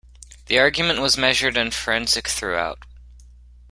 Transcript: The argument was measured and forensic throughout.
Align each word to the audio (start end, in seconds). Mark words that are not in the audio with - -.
The 0.47 0.57
argument 0.57 0.99
was 0.99 1.15
measured 1.15 1.55
and 1.57 1.71
forensic 1.71 2.27
throughout. 2.27 2.79